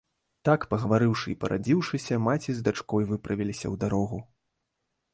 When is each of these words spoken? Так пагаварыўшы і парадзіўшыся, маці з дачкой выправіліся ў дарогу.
Так 0.47 0.63
пагаварыўшы 0.71 1.27
і 1.33 1.37
парадзіўшыся, 1.43 2.19
маці 2.31 2.49
з 2.61 2.67
дачкой 2.71 3.03
выправіліся 3.13 3.63
ў 3.73 3.85
дарогу. 3.85 4.17